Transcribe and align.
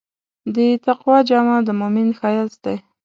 د 0.55 0.57
تقوی 0.85 1.19
جامه 1.29 1.57
د 1.67 1.69
مؤمن 1.79 2.07
ښایست 2.19 2.59
دی. 2.65 2.77